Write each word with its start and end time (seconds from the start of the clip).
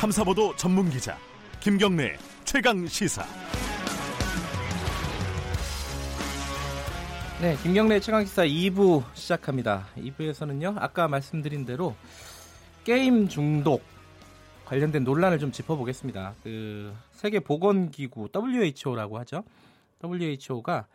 탐사보도 0.00 0.56
전문 0.56 0.88
기자 0.88 1.14
김경래 1.60 2.16
최강 2.46 2.86
시사. 2.86 3.22
네, 7.42 7.54
김경래 7.62 8.00
최강 8.00 8.24
시사 8.24 8.46
2부 8.46 9.04
시작합니다. 9.12 9.88
2부에서는요, 9.98 10.76
아까 10.78 11.06
말씀드린 11.06 11.66
대로 11.66 11.94
게임 12.82 13.28
중독 13.28 13.82
관련된 14.64 15.04
논란을 15.04 15.38
좀 15.38 15.52
짚어보겠습니다. 15.52 16.34
그 16.44 16.94
세계 17.12 17.38
보건기구 17.38 18.30
WHO라고 18.34 19.18
하죠. 19.18 19.44
WHO가 20.02 20.86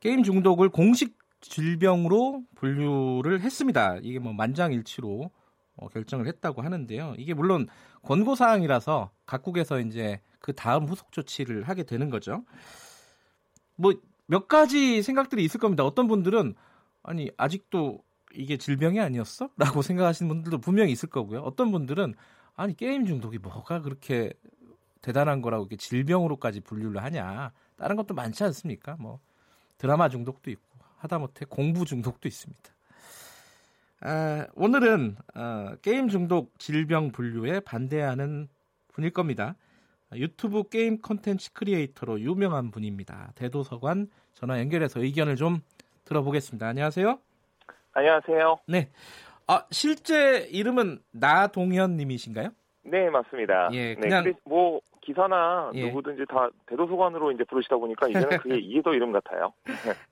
게임 0.00 0.24
중독을 0.24 0.70
공식 0.70 1.16
질병으로 1.40 2.42
분류를 2.56 3.42
했습니다. 3.42 3.98
이게 4.02 4.18
뭐 4.18 4.32
만장일치로 4.32 5.20
어, 5.22 5.39
결정을 5.88 6.26
했다고 6.26 6.62
하는데요. 6.62 7.14
이게 7.18 7.34
물론 7.34 7.68
권고 8.02 8.34
사항이라서 8.34 9.10
각국에서 9.26 9.80
이제 9.80 10.20
그 10.40 10.52
다음 10.54 10.84
후속 10.84 11.12
조치를 11.12 11.64
하게 11.64 11.84
되는 11.84 12.10
거죠. 12.10 12.44
뭐 13.76 13.94
몇 14.30 14.46
가지 14.46 15.02
생각들이 15.02 15.42
있을 15.42 15.58
겁니다. 15.58 15.84
어떤 15.84 16.06
분들은 16.06 16.54
아니 17.02 17.32
아직도 17.36 17.98
이게 18.32 18.56
질병이 18.56 19.00
아니었어? 19.00 19.50
라고 19.58 19.82
생각하시는 19.82 20.28
분들도 20.28 20.58
분명히 20.58 20.92
있을 20.92 21.08
거고요. 21.08 21.40
어떤 21.40 21.72
분들은 21.72 22.14
아니 22.54 22.76
게임 22.76 23.06
중독이 23.06 23.38
뭐가 23.38 23.80
그렇게 23.80 24.32
대단한 25.02 25.42
거라고 25.42 25.64
이렇게 25.64 25.74
질병으로까지 25.74 26.60
분류를 26.60 27.02
하냐. 27.02 27.50
다른 27.74 27.96
것도 27.96 28.14
많지 28.14 28.44
않습니까? 28.44 28.94
뭐 29.00 29.18
드라마 29.78 30.08
중독도 30.08 30.52
있고 30.52 30.78
하다못해 30.98 31.46
공부 31.48 31.84
중독도 31.84 32.28
있습니다. 32.28 32.70
아, 34.02 34.46
오늘은 34.54 35.16
어, 35.34 35.74
게임 35.82 36.08
중독 36.08 36.58
질병 36.58 37.12
분류에 37.12 37.60
반대하는 37.60 38.48
분일 38.88 39.10
겁니다. 39.12 39.56
유튜브 40.14 40.68
게임 40.68 41.00
콘텐츠 41.00 41.52
creator로 41.52 42.20
유명한 42.20 42.70
분입니다. 42.70 43.32
대도서관 43.36 44.08
전화 44.34 44.58
연결해서 44.58 45.00
의견을 45.02 45.36
좀 45.36 45.60
들어보겠습니다. 46.04 46.66
안녕하세요. 46.66 47.18
안녕하세요. 47.92 48.56
네. 48.66 48.90
아, 49.46 49.64
실제 49.70 50.48
이름은 50.50 51.00
나동현 51.12 51.96
님이신가요? 51.96 52.48
네, 52.84 53.10
맞습니다. 53.10 53.68
예, 53.72 53.94
네, 53.94 53.94
그냥- 53.96 54.24
근데 54.24 54.38
뭐 54.44 54.80
기사나 55.10 55.70
예. 55.74 55.86
누구든지 55.86 56.24
다 56.28 56.48
대도서관으로 56.66 57.32
이제 57.32 57.44
부르시다 57.44 57.76
보니까 57.76 58.08
이제는 58.08 58.38
그게 58.38 58.58
이게 58.60 58.77
더 58.77 58.94
이름 58.94 59.12
같아요. 59.12 59.52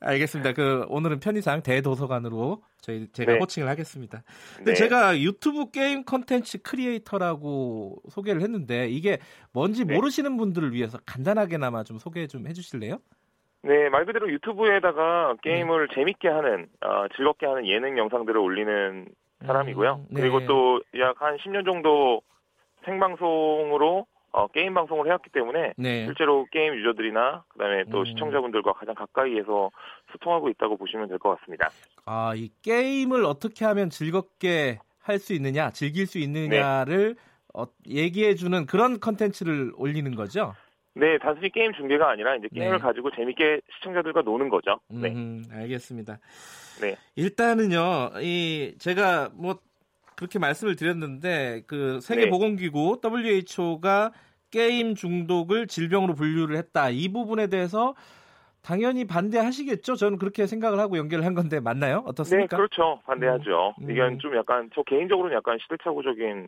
알겠습니다. 0.00 0.52
그 0.52 0.84
오늘은 0.88 1.20
편의상 1.20 1.62
대도서관으로 1.62 2.62
저희 2.80 3.06
제가 3.12 3.32
네. 3.34 3.38
호칭을 3.38 3.68
하겠습니다. 3.68 4.22
근데 4.56 4.72
네. 4.72 4.74
제가 4.74 5.18
유튜브 5.20 5.70
게임 5.70 6.04
콘텐츠 6.04 6.62
creator라고 6.62 7.96
소개를 8.08 8.42
했는데 8.42 8.88
이게 8.88 9.18
뭔지 9.52 9.84
네. 9.84 9.94
모르시는 9.94 10.36
분들을 10.36 10.72
위해서 10.72 10.98
간단하게나마 11.06 11.84
좀 11.84 11.98
소개 11.98 12.26
좀 12.26 12.46
해주실래요? 12.46 12.98
네, 13.62 13.88
말 13.88 14.04
그대로 14.04 14.30
유튜브에다가 14.30 15.34
네. 15.42 15.50
게임을 15.50 15.88
재밌게 15.94 16.28
하는, 16.28 16.68
어, 16.80 17.06
즐겁게 17.16 17.44
하는 17.46 17.66
예능 17.66 17.98
영상들을 17.98 18.38
올리는 18.40 19.06
사람이고요. 19.44 19.94
음, 19.94 20.06
네. 20.10 20.20
그리고 20.20 20.46
또 20.46 20.80
약 20.94 21.20
한 21.20 21.36
10년 21.38 21.64
정도 21.64 22.22
생방송으로 22.84 24.06
어, 24.32 24.46
게임 24.48 24.74
방송을 24.74 25.06
해왔기 25.06 25.30
때문에 25.30 25.72
네. 25.76 26.04
실제로 26.06 26.46
게임 26.52 26.74
유저들이나 26.74 27.44
그다음에 27.48 27.84
또 27.90 28.00
음. 28.00 28.04
시청자분들과 28.04 28.72
가장 28.74 28.94
가까이에서 28.94 29.70
소통하고 30.12 30.48
있다고 30.50 30.76
보시면 30.76 31.08
될 31.08 31.18
것 31.18 31.38
같습니다. 31.38 31.70
아, 32.04 32.32
이 32.36 32.50
게임을 32.62 33.24
어떻게 33.24 33.64
하면 33.64 33.90
즐겁게 33.90 34.78
할 35.00 35.18
수 35.18 35.32
있느냐, 35.32 35.70
즐길 35.70 36.06
수 36.06 36.18
있느냐를 36.18 37.16
어, 37.54 37.64
얘기해주는 37.88 38.66
그런 38.66 39.00
콘텐츠를 39.00 39.72
올리는 39.76 40.14
거죠? 40.14 40.54
네, 40.94 41.16
단순히 41.18 41.48
게임 41.50 41.72
중계가 41.72 42.10
아니라 42.10 42.36
이제 42.36 42.48
게임을 42.52 42.72
네. 42.76 42.78
가지고 42.78 43.10
재밌게 43.12 43.62
시청자들과 43.76 44.20
노는 44.22 44.48
거죠. 44.50 44.80
네. 44.88 45.08
음, 45.10 45.44
알겠습니다. 45.50 46.18
네. 46.82 46.96
일단은요, 47.16 48.20
이 48.20 48.74
제가 48.78 49.30
뭐 49.32 49.58
그렇게 50.16 50.38
말씀을 50.38 50.76
드렸는데 50.76 51.62
그 51.66 52.00
세계 52.00 52.24
네. 52.24 52.30
보건기구 52.30 53.00
WHO가 53.02 54.12
게임 54.50 54.94
중독을 54.94 55.66
질병으로 55.66 56.14
분류를 56.14 56.56
했다. 56.56 56.90
이 56.90 57.08
부분에 57.12 57.48
대해서 57.48 57.94
당연히 58.62 59.06
반대하시겠죠? 59.06 59.94
저는 59.94 60.18
그렇게 60.18 60.46
생각을 60.46 60.78
하고 60.78 60.98
연결을 60.98 61.24
한 61.24 61.34
건데 61.34 61.60
맞나요? 61.60 62.00
네, 62.00 62.02
어떻습니까? 62.06 62.56
그렇죠. 62.56 63.00
반대하죠. 63.06 63.74
음. 63.80 63.90
이건 63.90 64.18
좀 64.18 64.36
약간 64.36 64.68
저 64.74 64.82
개인적으로는 64.82 65.36
약간 65.36 65.58
시대착오적인 65.62 66.46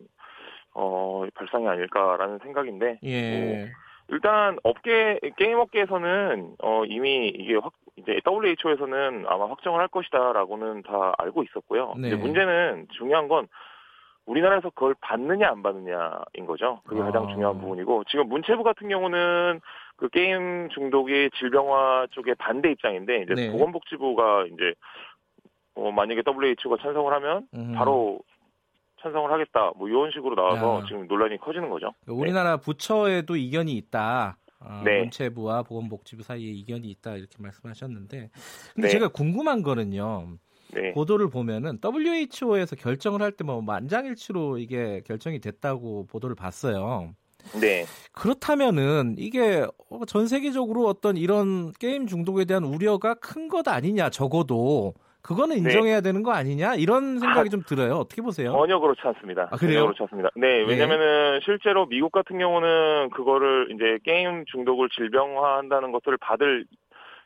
어, 0.75 1.25
발상이 1.35 1.67
아닐까라는 1.67 2.39
생각인데 2.43 2.99
예. 3.05 3.71
일단 4.09 4.59
업계 4.63 5.19
게임 5.37 5.59
업계에서는 5.59 6.57
어, 6.63 6.85
이미 6.85 7.29
이게 7.29 7.55
확 7.55 7.73
이제 7.97 8.21
WHO에서는 8.27 9.25
아마 9.27 9.49
확정을 9.49 9.79
할 9.79 9.89
것이다라고는 9.89 10.83
다 10.83 11.13
알고 11.19 11.43
있었고요. 11.45 11.95
네. 11.97 12.11
근데 12.11 12.17
문제는 12.17 12.89
중요한 12.91 13.29
건 13.29 13.47
우리나라에서 14.31 14.71
그걸 14.71 14.95
받느냐 15.01 15.49
안 15.49 15.63
받느냐인 15.63 16.47
거죠. 16.47 16.81
그게 16.87 17.01
가장 17.01 17.25
아. 17.25 17.33
중요한 17.33 17.61
부분이고 17.61 18.05
지금 18.05 18.29
문체부 18.29 18.63
같은 18.63 18.89
경우는 18.89 19.61
그 19.97 20.09
게임 20.09 20.69
중독의 20.71 21.31
질병화 21.39 22.07
쪽에 22.13 22.35
반대 22.35 22.71
입장인데 22.71 23.23
이제 23.23 23.35
네. 23.35 23.51
보건복지부가 23.51 24.47
이제 24.47 24.75
어, 25.75 25.91
만약에 25.91 26.23
WHO가 26.27 26.81
찬성을 26.81 27.13
하면 27.13 27.49
음. 27.55 27.73
바로 27.75 28.21
찬성을 29.03 29.31
하겠다 29.33 29.73
뭐 29.77 29.89
이런 29.89 30.11
식으로 30.13 30.37
나와서 30.37 30.81
야. 30.81 30.85
지금 30.87 31.09
논란이 31.09 31.39
커지는 31.39 31.69
거죠. 31.69 31.93
우리나라 32.07 32.57
부처에도 32.57 33.35
이견이 33.35 33.73
있다. 33.73 34.37
어, 34.61 34.83
네. 34.85 35.01
문체부와 35.01 35.63
보건복지부 35.63 36.23
사이에 36.23 36.51
이견이 36.51 36.89
있다 36.91 37.17
이렇게 37.17 37.37
말씀하셨는데, 37.39 38.29
근데 38.75 38.89
네. 38.89 38.89
제가 38.89 39.09
궁금한 39.09 39.63
거는요. 39.63 40.37
네. 40.75 40.93
보도를 40.93 41.29
보면은 41.31 41.79
WHO에서 41.83 42.77
결정을 42.77 43.23
할 43.23 43.33
때 43.33 43.45
뭐 43.45 43.61
만장일치로 43.63 44.59
이게 44.59 45.01
결정이 45.07 45.41
됐다고 45.41 46.07
보도를 46.07 46.37
봤어요. 46.37 47.15
네. 47.61 47.85
그렇다면은 48.13 49.15
이게 49.19 49.67
어, 49.91 50.05
전 50.07 50.27
세계적으로 50.27 50.87
어떤 50.87 51.17
이런 51.17 51.73
게임 51.73 52.07
중독에 52.07 52.45
대한 52.45 52.65
우려가 52.65 53.15
큰 53.15 53.49
것 53.49 53.67
아니냐 53.67 54.11
적어도 54.11 54.95
그거는 55.23 55.57
네. 55.57 55.63
인정해야 55.63 56.01
되는 56.03 56.23
거 56.23 56.33
아니냐 56.33 56.75
이런 56.77 57.19
생각이 57.19 57.51
좀 57.51 57.63
들어요. 57.67 57.97
어떻게 57.97 58.23
보세요? 58.23 58.53
전혀 58.53 58.79
그렇지 58.79 59.01
않습니다. 59.05 59.49
아, 59.51 59.57
그래요? 59.57 59.81
전혀 59.81 59.85
그렇지 59.87 60.03
않습니다. 60.05 60.31
네, 60.37 60.63
왜냐면은 60.63 61.41
실제로 61.45 61.87
미국 61.87 62.13
같은 62.13 62.39
경우는 62.39 63.11
그거를 63.11 63.69
이제 63.75 63.99
게임 64.05 64.45
중독을 64.47 64.89
질병화한다는 64.91 65.93
것들을 65.93 66.17
받을 66.19 66.65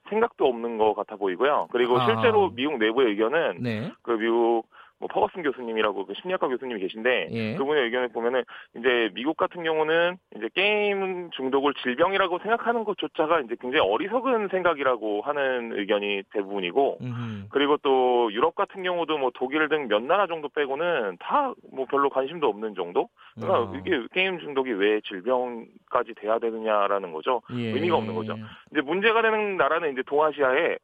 생각도 0.09 0.47
없는 0.47 0.78
것 0.78 0.94
같아 0.94 1.16
보이고요. 1.16 1.69
그리고 1.72 1.98
아. 1.98 2.06
실제로 2.06 2.50
미국 2.50 2.78
내부의 2.78 3.09
의견은 3.09 3.62
네. 3.62 3.92
그 4.03 4.12
미국 4.12 4.65
뭐 5.04 5.09
퍼거슨 5.09 5.42
교수님이라고 5.42 6.06
그 6.06 6.15
심리학과 6.20 6.48
교수님이 6.48 6.81
계신데 6.81 7.28
예. 7.31 7.54
그분의 7.56 7.84
의견을 7.84 8.09
보면은 8.09 8.42
이제 8.76 9.10
미국 9.15 9.37
같은 9.37 9.62
경우는 9.62 10.16
이제 10.37 10.48
게임 10.54 11.31
중독을 11.32 11.75
질병이라고 11.82 12.38
생각하는 12.38 12.84
것조차가 12.84 13.41
이제 13.41 13.56
굉장히 13.60 13.87
어리석은 13.87 14.48
생각이라고 14.48 15.22
하는 15.22 15.72
의견이 15.78 16.22
대부분이고 16.32 16.98
음흠. 17.03 17.48
그리고 17.50 17.76
또 17.78 18.32
유럽 18.32 18.54
같은 18.54 18.82
경우도 18.82 19.19
뭐 19.19 19.31
독일 19.34 19.69
등 19.69 19.84
몇 19.88 20.03
나라 20.03 20.26
정도 20.26 20.48
빼고는 20.48 21.19
다 21.21 21.54
뭐 21.72 21.86
별로 21.86 22.09
관심도 22.09 22.48
없는 22.48 22.75
정도. 22.75 23.09
그러니까 23.34 23.71
어. 23.71 23.75
이게 23.76 24.06
게임 24.12 24.38
중독이 24.38 24.71
왜 24.72 25.00
질병까지 25.00 26.15
돼야 26.15 26.38
되느냐라는 26.38 27.12
거죠. 27.12 27.42
예. 27.53 27.71
의미가 27.72 27.97
없는 27.97 28.15
거죠. 28.15 28.36
이제 28.71 28.81
문제가 28.81 29.22
되는 29.22 29.56
나라는 29.56 29.92
이제 29.92 30.03
동아시아에 30.06 30.76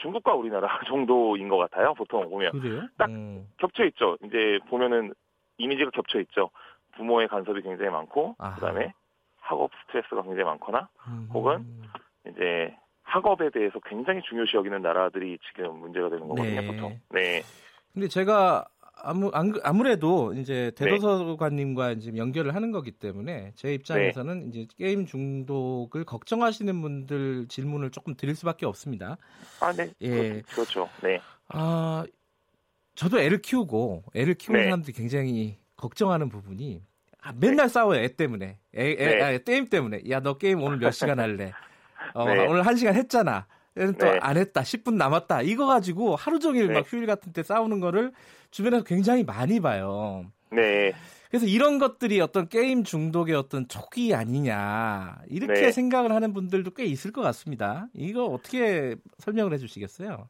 중국과 0.00 0.34
우리나라 0.34 0.68
정도인 0.88 1.48
것 1.48 1.56
같아요. 1.58 1.94
보통 1.94 2.28
보면 2.28 2.52
그래요? 2.52 2.82
딱 2.98 3.08
음. 3.08 3.48
겹쳐 3.58 3.84
있죠. 3.86 4.16
이제 4.24 4.58
보면은 4.68 5.12
이미지가 5.58 5.90
겹쳐 5.90 6.20
있죠. 6.20 6.50
부모의 6.96 7.28
간섭이 7.28 7.62
굉장히 7.62 7.90
많고 7.90 8.36
아하. 8.38 8.54
그다음에 8.56 8.92
학업 9.40 9.70
스트레스가 9.86 10.22
굉장히 10.22 10.44
많거나 10.44 10.88
음. 11.08 11.28
혹은 11.32 11.64
이제 12.28 12.74
학업에 13.02 13.50
대해서 13.50 13.78
굉장히 13.80 14.20
중요시 14.22 14.56
여기는 14.56 14.82
나라들이 14.82 15.38
지금 15.46 15.78
문제가 15.78 16.08
되는 16.08 16.26
거거든요. 16.28 16.60
네. 16.60 16.66
보통. 16.66 17.00
네. 17.10 17.42
근데 17.92 18.08
제가 18.08 18.66
아무 18.96 19.30
안, 19.34 19.52
그, 19.52 19.60
아무래도 19.62 20.32
이제 20.34 20.72
네. 20.74 20.84
대도서관님과 20.84 21.92
이제 21.92 22.12
연결을 22.16 22.54
하는 22.54 22.72
거기 22.72 22.90
때문에 22.90 23.52
제 23.54 23.74
입장에서는 23.74 24.40
네. 24.40 24.46
이제 24.48 24.66
게임 24.78 25.06
중독을 25.06 26.04
걱정하시는 26.04 26.80
분들 26.80 27.46
질문을 27.48 27.90
조금 27.90 28.14
드릴 28.16 28.34
수밖에 28.34 28.64
없습니다. 28.66 29.18
아, 29.60 29.72
네. 29.72 29.90
예. 30.00 30.10
그렇- 30.40 30.42
그렇죠. 30.54 30.88
네. 31.02 31.20
아, 31.48 32.04
저도 32.94 33.20
애를 33.20 33.42
키우고 33.42 34.04
애를 34.14 34.34
키우는 34.34 34.60
네. 34.60 34.64
사람들이 34.66 34.92
굉장히 34.94 35.58
걱정하는 35.76 36.28
부분이 36.30 36.82
아, 37.20 37.32
맨날 37.38 37.68
싸워요 37.68 38.00
애 38.00 38.08
때문에 38.08 38.58
애, 38.76 38.90
애, 38.90 38.94
네. 38.94 39.22
아, 39.22 39.38
게임 39.38 39.66
때문에 39.68 40.02
야 40.10 40.20
너 40.20 40.38
게임 40.38 40.62
오늘 40.62 40.78
몇 40.78 40.90
시간 40.92 41.20
할래? 41.20 41.52
어, 42.14 42.24
네. 42.24 42.46
오늘 42.46 42.64
한 42.64 42.76
시간 42.76 42.94
했잖아. 42.94 43.46
얘는 43.78 43.94
또 43.94 44.06
네. 44.06 44.18
안 44.20 44.36
했다. 44.36 44.62
10분 44.62 44.94
남았다. 44.94 45.42
이거 45.42 45.66
가지고 45.66 46.16
하루 46.16 46.38
종일 46.38 46.68
네. 46.68 46.74
막 46.74 46.90
휴일 46.90 47.06
같은 47.06 47.32
때 47.32 47.42
싸우는 47.42 47.80
거를 47.80 48.12
주변에서 48.50 48.84
굉장히 48.84 49.24
많이 49.24 49.60
봐요. 49.60 50.24
네. 50.50 50.92
그래서 51.28 51.46
이런 51.46 51.78
것들이 51.78 52.20
어떤 52.20 52.48
게임 52.48 52.84
중독의 52.84 53.34
어떤 53.34 53.68
초기 53.68 54.14
아니냐 54.14 55.18
이렇게 55.28 55.60
네. 55.60 55.72
생각을 55.72 56.12
하는 56.12 56.32
분들도 56.32 56.70
꽤 56.70 56.84
있을 56.84 57.12
것 57.12 57.20
같습니다. 57.22 57.88
이거 57.94 58.24
어떻게 58.24 58.94
설명을 59.18 59.52
해주시겠어요? 59.52 60.28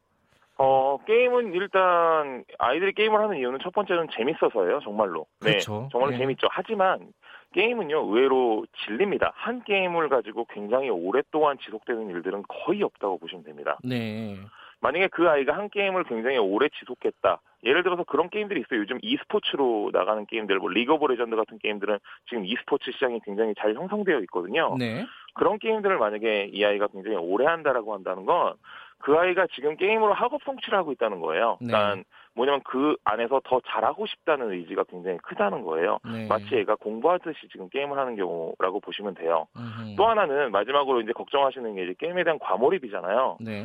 어, 0.59 0.99
게임은 1.07 1.53
일단 1.53 2.45
아이들이 2.59 2.95
게임을 2.95 3.21
하는 3.21 3.37
이유는 3.37 3.59
첫 3.63 3.75
번째는 3.75 4.09
재밌어서예요, 4.17 4.81
정말로. 4.81 5.27
네. 5.41 5.51
그렇죠. 5.51 5.89
정말로 5.93 6.13
네. 6.13 6.19
재밌죠. 6.19 6.49
하지만 6.51 7.13
게임은요, 7.53 7.99
의외로 8.07 8.67
질립니다. 8.85 9.33
한 9.35 9.63
게임을 9.65 10.09
가지고 10.09 10.47
굉장히 10.47 10.91
오랫동안 10.91 11.59
지속되는 11.59 12.11
일들은 12.11 12.43
거의 12.49 12.83
없다고 12.83 13.19
보시면 13.19 13.45
됩니다. 13.45 13.79
네. 13.83 14.37
만약에 14.81 15.09
그 15.09 15.29
아이가 15.29 15.57
한 15.57 15.71
게임을 15.71 16.05
굉장히 16.05 16.37
오래 16.39 16.69
지속했다. 16.69 17.41
예를 17.65 17.83
들어서 17.83 18.05
그런 18.05 18.29
게임들이 18.29 18.61
있어요. 18.61 18.81
요즘 18.81 18.99
e스포츠로 19.01 19.91
나가는 19.93 20.27
게임들, 20.27 20.59
뭐 20.59 20.69
리그 20.69 20.93
오브 20.93 21.07
레전드 21.07 21.35
같은 21.35 21.59
게임들은 21.59 21.99
지금 22.29 22.45
e스포츠 22.45 22.93
시장이 22.93 23.21
굉장히 23.25 23.55
잘 23.59 23.75
형성되어 23.75 24.21
있거든요. 24.21 24.77
네. 24.79 25.07
그런 25.35 25.59
게임들을 25.59 25.99
만약에 25.99 26.51
이 26.53 26.65
아이가 26.65 26.89
굉장히 26.89 27.17
오래 27.17 27.47
한다라고 27.47 27.95
한다는 27.95 28.27
건 28.27 28.55
그 28.99 29.17
아이가 29.17 29.47
지금 29.55 29.77
게임으로 29.77 30.15
학업 30.15 30.43
성취를 30.45 30.79
하고 30.79 30.93
있다는 30.93 31.21
거예요. 31.21 31.59
네. 31.61 31.69
그러니까 31.69 32.03
뭐냐면 32.37 32.61
그 32.65 32.97
안에서 33.03 33.41
더 33.45 33.61
잘하고 33.67 34.07
싶다는 34.07 34.53
의지가 34.53 34.85
굉장히 34.85 35.17
크다는 35.19 35.63
거예요. 35.63 35.99
네. 36.05 36.27
마치 36.29 36.55
애가 36.55 36.77
공부하듯이 36.77 37.49
지금 37.51 37.69
게임을 37.71 37.99
하는 37.99 38.15
경우라고 38.15 38.81
보시면 38.81 39.15
돼요. 39.15 39.47
음흠. 39.57 39.97
또 39.97 40.07
하나는 40.07 40.53
마지막으로 40.53 41.01
이제 41.01 41.13
걱정하시는 41.13 41.75
게 41.75 41.85
이제 41.85 41.95
게임에 41.99 42.23
대한 42.25 42.39
과몰입이잖아요. 42.39 43.39
네. 43.41 43.65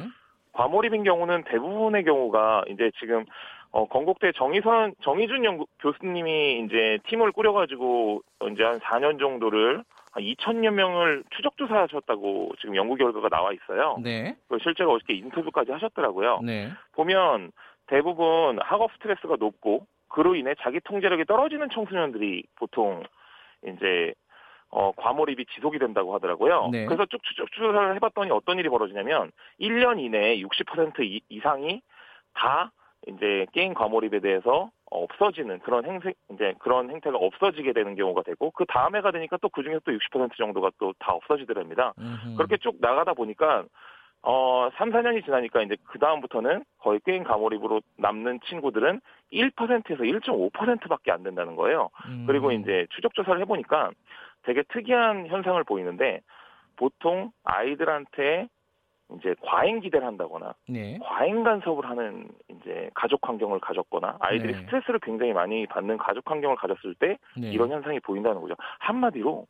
과몰입인 0.54 1.04
경우는 1.04 1.44
대부분의 1.44 2.06
경우가 2.06 2.64
이제 2.70 2.92
지금 3.00 3.26
어, 3.72 3.88
건국대 3.88 4.32
정의선 4.36 4.96
정의준 5.02 5.46
연구 5.46 5.66
교수님이 5.80 6.66
이제 6.66 6.98
팀을 7.08 7.32
꾸려가지고 7.34 8.22
이제 8.52 8.64
한 8.64 8.80
4년 8.80 9.20
정도를 9.20 9.84
한 10.12 10.24
2천여 10.24 10.72
명을 10.72 11.24
추적 11.30 11.56
조사하셨다고 11.58 12.54
지금 12.60 12.76
연구 12.76 12.96
결과가 12.96 13.30
나와 13.30 13.52
있어요. 13.54 13.98
네. 14.02 14.36
실제로 14.62 14.94
어저께 14.94 15.14
인터뷰까지 15.14 15.72
하셨더라고요. 15.72 16.42
네. 16.44 16.70
보면 16.94 17.52
대부분 17.92 18.58
학업 18.62 18.90
스트레스가 18.94 19.36
높고 19.38 19.86
그로 20.08 20.36
인해 20.36 20.56
자기 20.62 20.80
통제력이 20.80 21.26
떨어지는 21.26 21.70
청소년들이 21.70 22.46
보통 22.56 23.04
이제 23.68 24.14
어, 24.70 24.94
과몰입이 24.96 25.46
지속이 25.48 25.78
된다고 25.78 26.16
하더라고요. 26.16 26.70
네. 26.72 26.86
그래서 26.86 27.06
쭉 27.08 27.22
추적 27.24 27.52
조사를 27.52 27.96
해봤더니 27.96 28.32
어떤 28.32 28.58
일이 28.60 28.70
벌어지냐면 28.70 29.32
1년 29.60 30.00
이내에 30.00 30.40
60% 30.42 31.02
이, 31.02 31.20
이상이 31.28 31.82
다 32.34 32.72
이제 33.08 33.46
게임 33.52 33.74
과몰입에 33.74 34.22
대해서 34.22 34.72
없어지는 34.90 35.60
그런 35.60 35.86
행세 35.86 36.14
이제 36.32 36.54
그런 36.60 36.90
행태가 36.90 37.18
없어지게 37.18 37.74
되는 37.74 37.96
경우가 37.96 38.24
되고 38.24 38.52
그 38.52 38.64
다음 38.70 38.96
해가 38.96 39.12
되니까 39.12 39.36
또 39.38 39.50
그 39.50 39.64
중에서 39.64 39.82
또 39.84 39.92
60% 39.92 40.38
정도가 40.38 40.72
또 40.80 40.94
다 40.98 41.12
없어지더랍니다. 41.12 41.94
음흠. 42.00 42.38
그렇게 42.38 42.56
쭉 42.56 42.78
나가다 42.80 43.14
보니까 43.14 43.66
어 44.24 44.70
3, 44.76 44.92
4년이 44.92 45.26
지나니까 45.26 45.64
이제 45.64 45.76
그 45.86 45.98
다음부터는 45.98 46.64
거의 46.80 47.00
게임 47.06 47.24
과몰입으로 47.24 47.82
남는 47.98 48.42
친구들은 48.46 49.02
1%에서 49.34 50.04
1.5%밖에 50.04 51.12
안 51.12 51.24
된다는 51.24 51.56
거예요. 51.56 51.90
음. 52.08 52.26
그리고 52.28 52.52
이제 52.52 52.86
추적 52.92 53.14
조사를 53.16 53.42
해보니까 53.42 53.92
되게 54.44 54.64
특이한 54.64 55.28
현상을 55.28 55.64
보이는데 55.64 56.22
보통 56.76 57.32
아이들한테 57.44 58.48
이제 59.18 59.36
과잉 59.42 59.80
기대를 59.82 60.06
한다거나 60.06 60.54
네. 60.70 60.98
과잉 61.02 61.44
간섭을 61.44 61.90
하는 61.90 62.30
이제 62.48 62.90
가족 62.94 63.28
환경을 63.28 63.60
가졌거나 63.60 64.18
아이들이 64.20 64.54
네. 64.54 64.60
스트레스를 64.60 65.00
굉장히 65.00 65.34
많이 65.34 65.66
받는 65.66 65.98
가족 65.98 66.30
환경을 66.30 66.56
가졌을 66.56 66.96
때 66.96 67.18
네. 67.36 67.50
이런 67.50 67.72
현상이 67.72 68.00
보인다는 68.00 68.40
거죠. 68.40 68.56
한마디로 68.80 69.48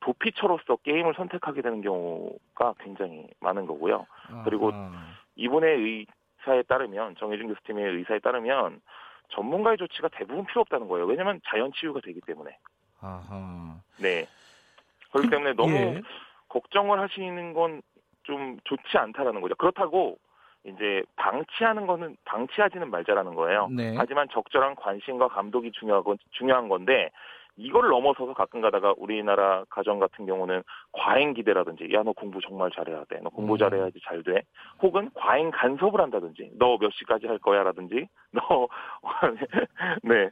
도피처로서 0.00 0.76
게임을 0.76 1.14
선택하게 1.14 1.62
되는 1.62 1.82
경우가 1.82 2.74
굉장히 2.80 3.26
많은 3.40 3.66
거고요. 3.66 4.06
그리고. 4.44 4.72
이분의 5.36 6.06
의사에 6.44 6.62
따르면 6.62 7.16
정혜준 7.16 7.48
교수팀의 7.48 7.96
의사에 7.96 8.18
따르면 8.18 8.80
전문가의 9.28 9.78
조치가 9.78 10.08
대부분 10.08 10.44
필요 10.44 10.60
없다는 10.62 10.86
거예요. 10.88 11.06
왜냐하면 11.06 11.40
자연 11.46 11.72
치유가 11.72 12.00
되기 12.04 12.20
때문에. 12.20 12.58
아하. 13.00 13.76
네. 13.98 14.26
그렇기 15.12 15.28
그- 15.28 15.30
때문에 15.30 15.54
너무 15.54 15.72
예. 15.72 16.02
걱정을 16.48 17.00
하시는 17.00 17.52
건 17.54 17.80
좀 18.24 18.58
좋지 18.64 18.96
않다라는 18.98 19.40
거죠. 19.40 19.54
그렇다고 19.56 20.18
이제 20.64 21.02
방치하는 21.16 21.86
거는 21.86 22.16
방치하지는 22.26 22.90
말자라는 22.90 23.34
거예요. 23.34 23.68
네. 23.70 23.94
하지만 23.96 24.28
적절한 24.30 24.76
관심과 24.76 25.28
감독이 25.28 25.72
중요하건 25.72 26.18
중요한 26.32 26.68
건데 26.68 27.10
이걸 27.60 27.88
넘어서서 27.88 28.32
가끔 28.34 28.60
가다가 28.60 28.94
우리나라 28.96 29.64
가정 29.68 29.98
같은 29.98 30.24
경우는 30.26 30.62
과잉 30.92 31.34
기대라든지 31.34 31.88
야 31.92 32.02
너 32.02 32.12
공부 32.12 32.40
정말 32.40 32.70
잘해야 32.74 33.04
돼. 33.08 33.20
너 33.22 33.28
공부 33.30 33.54
음. 33.54 33.58
잘해야지 33.58 34.00
잘 34.04 34.22
돼. 34.22 34.42
혹은 34.82 35.10
과잉 35.14 35.50
간섭을 35.50 36.00
한다든지 36.00 36.50
너 36.58 36.78
몇 36.78 36.90
시까지 36.92 37.26
할 37.26 37.38
거야라든지 37.38 38.08
너 38.32 38.68
네. 40.02 40.30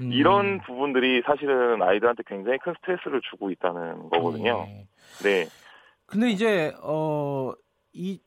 음. 0.00 0.12
이런 0.12 0.60
부분들이 0.60 1.22
사실은 1.24 1.82
아이들한테 1.82 2.22
굉장히 2.26 2.58
큰 2.58 2.74
스트레스를 2.80 3.20
주고 3.30 3.50
있다는 3.50 4.10
거거든요. 4.10 4.66
예. 4.68 4.86
네. 5.24 5.46
근데 6.06 6.28
이제 6.30 6.72
어 6.82 7.54
이 7.98 8.20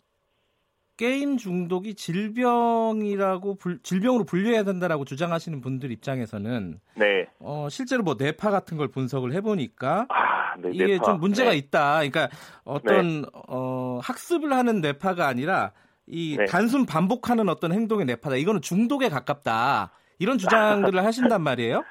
게임 0.99 1.37
중독이 1.37 1.95
질병이라고 1.95 3.55
불- 3.55 3.79
질병으로 3.81 4.25
분류해야 4.25 4.63
된다라고 4.63 5.05
주장하시는 5.05 5.61
분들 5.61 5.91
입장에서는 5.93 6.77
네. 6.95 7.25
어 7.39 7.67
실제로 7.69 8.03
뭐 8.03 8.15
뇌파 8.19 8.51
같은 8.51 8.75
걸 8.75 8.89
분석을 8.89 9.31
해보니까 9.31 10.07
아, 10.09 10.55
네. 10.57 10.71
이게 10.73 10.87
뇌파. 10.87 11.05
좀 11.05 11.19
문제가 11.21 11.51
네. 11.51 11.55
있다. 11.57 11.93
그러니까 11.99 12.27
어떤 12.65 13.23
어 13.47 14.01
학습을 14.03 14.51
하는 14.51 14.81
뇌파가 14.81 15.25
아니라 15.25 15.71
이 16.05 16.35
네. 16.37 16.43
단순 16.47 16.85
반복하는 16.85 17.47
어떤 17.47 17.71
행동의 17.71 18.05
뇌파다. 18.05 18.35
이거는 18.35 18.59
중독에 18.59 19.07
가깝다. 19.07 19.91
이런 20.17 20.37
주장들을 20.37 21.05
하신단 21.05 21.41
말이에요. 21.41 21.81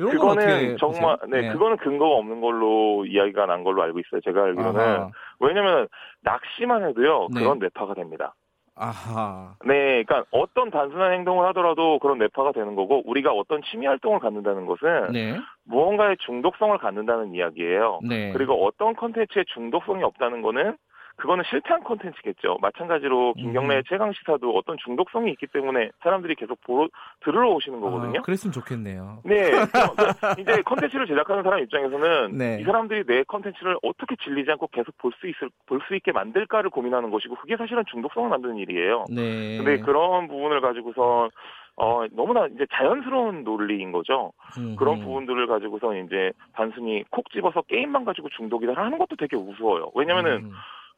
이런 0.00 0.16
건 0.18 0.30
어떻게 0.30 0.46
그거는 0.46 0.76
정말 0.78 1.16
보세요? 1.18 1.40
네, 1.40 1.52
그거는 1.52 1.76
근거가 1.76 2.16
없는 2.16 2.40
걸로 2.40 3.06
이야기가 3.06 3.46
난 3.46 3.62
걸로 3.62 3.84
알고 3.84 4.00
있어요. 4.00 4.20
제가 4.24 4.42
알기로는 4.42 4.80
아하. 4.80 5.10
왜냐면 5.38 5.86
낚시만 6.22 6.84
해도요 6.88 7.28
네. 7.32 7.40
그런 7.42 7.60
뇌파가 7.60 7.94
됩니다. 7.94 8.34
아하. 8.76 9.54
네, 9.64 10.04
그러니까 10.04 10.24
어떤 10.30 10.70
단순한 10.70 11.12
행동을 11.12 11.46
하더라도 11.48 11.98
그런 11.98 12.18
뇌파가 12.18 12.52
되는 12.52 12.74
거고 12.74 13.02
우리가 13.06 13.32
어떤 13.32 13.62
취미 13.62 13.86
활동을 13.86 14.20
갖는다는 14.20 14.66
것은 14.66 15.12
네. 15.12 15.38
무언가의 15.64 16.18
중독성을 16.26 16.76
갖는다는 16.78 17.34
이야기예요. 17.34 18.00
네. 18.06 18.32
그리고 18.32 18.66
어떤 18.66 18.94
컨텐츠에 18.94 19.44
중독성이 19.54 20.02
없다는 20.04 20.42
거는 20.42 20.76
그거는 21.16 21.44
실패한 21.48 21.82
컨텐츠겠죠. 21.84 22.58
마찬가지로 22.60 23.34
김경래 23.34 23.76
음. 23.76 23.82
최강 23.88 24.12
시사도 24.12 24.54
어떤 24.56 24.76
중독성이 24.84 25.30
있기 25.32 25.46
때문에 25.46 25.90
사람들이 26.02 26.34
계속 26.34 26.60
보러 26.62 26.88
들으러 27.20 27.50
오시는 27.52 27.80
거거든요. 27.80 28.20
아, 28.20 28.22
그랬으면 28.22 28.52
좋겠네요. 28.52 29.20
네, 29.24 29.50
이제 30.38 30.62
컨텐츠를 30.62 31.06
제작하는 31.06 31.42
사람 31.42 31.60
입장에서는 31.60 32.36
네. 32.36 32.58
이 32.60 32.64
사람들이 32.64 33.04
내 33.06 33.22
컨텐츠를 33.24 33.78
어떻게 33.82 34.14
질리지 34.16 34.50
않고 34.52 34.68
계속 34.68 34.96
볼 34.98 35.12
수 35.18 35.26
있을 35.26 35.48
볼 35.66 35.80
수 35.88 35.94
있게 35.94 36.12
만들까를 36.12 36.68
고민하는 36.70 37.10
것이고 37.10 37.36
그게 37.36 37.56
사실은 37.56 37.84
중독성을 37.90 38.28
만드는 38.28 38.56
일이에요. 38.56 39.04
네. 39.08 39.56
근데 39.56 39.78
그런 39.78 40.28
부분을 40.28 40.60
가지고서 40.60 41.30
어 41.76 42.04
너무나 42.12 42.46
이제 42.46 42.66
자연스러운 42.72 43.44
논리인 43.44 43.92
거죠. 43.92 44.32
음, 44.58 44.76
그런 44.76 44.98
음. 44.98 45.04
부분들을 45.04 45.46
가지고서 45.46 45.94
이제 45.96 46.32
단순히 46.54 47.04
콕 47.10 47.30
집어서 47.30 47.62
게임만 47.62 48.04
가지고 48.04 48.28
중독이다 48.30 48.72
하는 48.74 48.98
것도 48.98 49.16
되게 49.16 49.36
우스워요. 49.36 49.90
왜냐면은 49.94 50.44
음. 50.46 50.52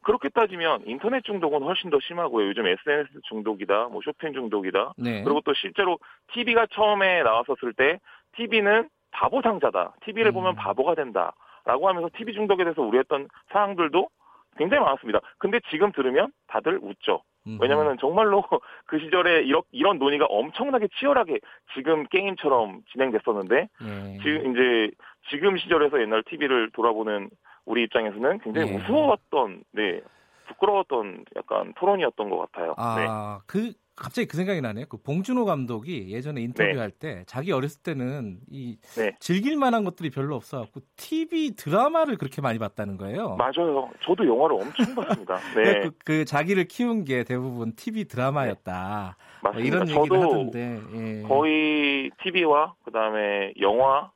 그렇게 0.09 0.27
따지면 0.29 0.81
인터넷 0.87 1.23
중독은 1.23 1.61
훨씬 1.61 1.91
더 1.91 1.99
심하고요. 1.99 2.47
요즘 2.47 2.65
SNS 2.65 3.09
중독이다, 3.25 3.89
뭐 3.89 4.01
쇼핑 4.03 4.33
중독이다. 4.33 4.93
네. 4.97 5.21
그리고 5.23 5.39
또 5.41 5.53
실제로 5.53 5.99
TV가 6.33 6.65
처음에 6.71 7.21
나왔었을 7.21 7.73
때 7.73 7.99
TV는 8.31 8.89
바보 9.11 9.39
상자다. 9.43 9.93
TV를 10.03 10.31
음. 10.31 10.33
보면 10.33 10.55
바보가 10.55 10.95
된다. 10.95 11.35
라고 11.63 11.87
하면서 11.87 12.09
TV 12.17 12.33
중독에 12.33 12.63
대해서 12.63 12.81
우려했던 12.81 13.27
사항들도 13.51 14.09
굉장히 14.57 14.83
많았습니다. 14.83 15.19
근데 15.37 15.59
지금 15.69 15.91
들으면 15.91 16.31
다들 16.47 16.79
웃죠. 16.81 17.21
음. 17.45 17.59
왜냐면은 17.61 17.95
정말로 17.99 18.43
그 18.87 18.97
시절에 18.97 19.43
이런, 19.43 19.61
이런 19.71 19.99
논의가 19.99 20.25
엄청나게 20.25 20.87
치열하게 20.97 21.37
지금 21.75 22.07
게임처럼 22.07 22.81
진행됐었는데 22.91 23.55
네. 23.79 24.17
지금 24.23 24.51
이제 24.55 24.89
지금 25.29 25.55
시절에서 25.55 26.01
옛날 26.01 26.23
TV를 26.23 26.71
돌아보는 26.71 27.29
우리 27.69 27.83
입장에서는 27.83 28.39
굉장히 28.39 28.71
네. 28.71 28.77
무서웠던, 28.77 29.63
네, 29.73 30.01
부끄러웠던 30.47 31.25
약간 31.35 31.71
토론이었던 31.77 32.29
것 32.31 32.51
같아요. 32.51 32.69
네. 32.69 33.05
아, 33.07 33.41
그 33.45 33.73
갑자기 33.95 34.27
그 34.27 34.37
생각이 34.37 34.59
나네요. 34.61 34.85
그 34.89 34.97
봉준호 34.97 35.45
감독이 35.45 36.09
예전에 36.09 36.41
인터뷰할 36.41 36.89
네. 36.89 36.97
때 36.99 37.23
자기 37.27 37.51
어렸을 37.51 37.83
때는 37.83 38.39
이 38.49 38.79
네. 38.95 39.15
즐길 39.19 39.55
만한 39.57 39.83
것들이 39.83 40.09
별로 40.09 40.35
없어갖고 40.35 40.79
TV 40.95 41.55
드라마를 41.55 42.17
그렇게 42.17 42.41
많이 42.41 42.57
봤다는 42.57 42.97
거예요. 42.97 43.35
맞아요. 43.35 43.91
저도 44.01 44.25
영화를 44.25 44.55
엄청 44.55 44.95
봤습니다. 44.95 45.35
네, 45.55 45.81
그, 45.81 45.91
그 46.03 46.25
자기를 46.25 46.65
키운 46.65 47.03
게 47.03 47.23
대부분 47.23 47.75
TV 47.75 48.05
드라마였다. 48.05 49.15
뭐 49.43 49.51
맞습니다. 49.51 49.67
이런 49.67 49.89
얘기를 49.89 50.07
저도 50.07 50.21
하던데. 50.23 50.79
예. 50.93 51.21
거의 51.27 52.09
TV와 52.23 52.73
그 52.83 52.91
다음에 52.91 53.53
영화 53.59 54.11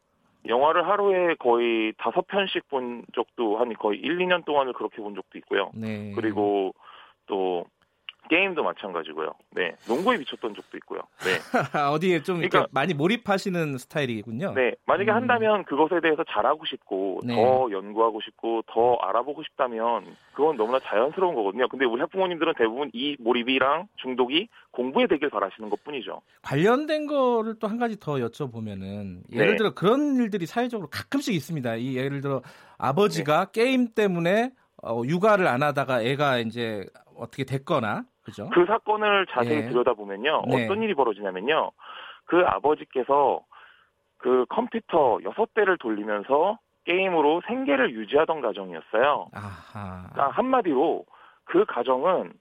영화를 0.48 0.88
하루에 0.88 1.36
거의 1.36 1.94
다섯 1.98 2.28
편씩 2.28 2.68
본 2.70 3.04
적도 3.16 3.58
한 3.58 3.74
거의 3.74 4.00
1, 4.00 4.18
2년 4.18 4.46
동안을 4.46 4.74
그렇게 4.74 5.02
본 5.02 5.16
적도 5.16 5.38
있고요. 5.38 5.72
네. 5.74 6.12
그리고 6.16 6.74
또 7.26 7.66
게임도 8.34 8.64
마찬가지고요. 8.64 9.32
네, 9.52 9.76
농구에 9.88 10.18
미쳤던 10.18 10.56
적도 10.56 10.78
있고요. 10.78 11.02
네, 11.20 11.38
어디에 11.94 12.24
좀 12.24 12.38
그러니까- 12.38 12.66
많이 12.72 12.96
몰입하시는 12.96 13.78
스타일이군요. 13.78 14.54
네, 14.56 14.74
만약에 14.88 15.12
음. 15.12 15.16
한다면 15.16 15.64
그것에 15.66 16.02
대해서 16.02 16.24
잘하고 16.28 16.66
싶고 16.66 17.20
네. 17.24 17.36
더 17.36 17.70
연구하고 17.72 18.22
싶고 18.22 18.64
더 18.68 18.96
알아보고 18.96 19.44
싶다면 19.44 20.16
그건 20.34 20.58
너무나 20.58 20.80
자연스러운 20.80 21.36
거거든요. 21.36 21.68
근데 21.68 21.86
우리 21.86 22.02
학부모님들은 22.02 22.54
대부분 22.58 22.90
이 22.94 23.16
몰입이랑 23.20 23.88
중독이 23.98 24.48
공부에 24.72 25.06
되길 25.06 25.30
바라시는 25.30 25.70
것뿐이죠. 25.70 26.22
관련된 26.42 27.06
거를 27.06 27.60
또 27.60 27.68
한 27.68 27.78
가지 27.78 28.00
더 28.00 28.14
여쭤보면은 28.16 29.22
예를 29.32 29.52
네. 29.52 29.56
들어 29.58 29.74
그런 29.76 30.16
일들이 30.16 30.46
사회적으로 30.48 30.90
가끔씩 30.90 31.34
있습니다. 31.36 31.76
이 31.76 31.98
예를 31.98 32.22
들어 32.22 32.42
아버지가 32.78 33.46
네. 33.52 33.62
게임 33.64 33.88
때문에 33.94 34.52
어, 34.86 35.02
육아를 35.06 35.48
안 35.48 35.64
하다가 35.64 36.02
애가 36.04 36.40
이제 36.40 36.86
어떻게 37.18 37.44
됐거나 37.44 38.04
그죠? 38.24 38.50
그 38.54 38.66
사건을 38.66 39.28
자세히 39.32 39.64
예. 39.64 39.70
들여다보면요. 39.70 40.44
네. 40.48 40.66
어떤 40.66 40.82
일이 40.82 40.94
벌어지냐면요. 40.94 41.72
그 42.26 42.44
아버지께서 42.46 43.42
그 44.18 44.46
컴퓨터 44.50 45.20
여섯 45.24 45.54
대를 45.54 45.78
돌리면서 45.78 46.58
게임으로 46.86 47.42
생계를 47.48 47.94
유지하던 47.94 48.42
가정이었어요. 48.42 49.28
아하. 49.34 50.08
그러니까 50.12 50.30
한마디로 50.30 51.06
그 51.46 51.66
가정은 51.66 52.34